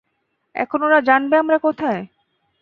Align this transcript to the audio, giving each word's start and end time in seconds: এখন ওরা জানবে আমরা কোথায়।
এখন 0.55 0.79
ওরা 0.83 0.99
জানবে 1.01 1.35
আমরা 1.37 1.57
কোথায়। 1.57 2.01